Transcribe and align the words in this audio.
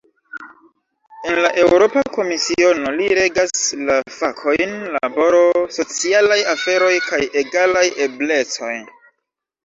En 1.31 1.39
la 1.45 1.49
Eŭropa 1.63 2.01
Komisiono, 2.13 2.93
li 2.95 3.09
regas 3.19 3.59
la 3.89 3.97
fakojn 4.13 4.73
"laboro, 4.95 5.41
socialaj 5.75 6.39
aferoj 6.55 6.95
kaj 7.09 7.21
egalaj 7.43 7.85
eblecoj". 8.07 8.71